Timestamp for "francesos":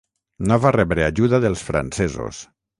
1.71-2.45